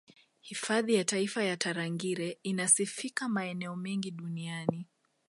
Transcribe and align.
Hifadhi 0.41 0.93
ya 0.93 1.03
taifa 1.03 1.43
ya 1.43 1.57
Tarangire 1.57 2.37
inasifika 2.43 3.29
maeneo 3.29 3.75
mengi 3.75 4.11
Duniani 4.11 4.87